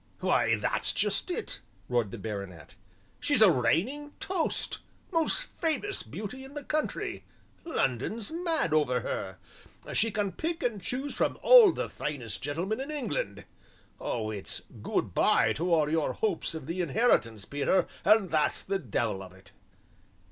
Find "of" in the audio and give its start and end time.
16.55-16.65, 19.21-19.33